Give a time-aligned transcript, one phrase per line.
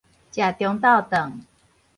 [0.03, 0.03] 食
[0.57, 0.81] 中晝
[1.11, 1.41] 頓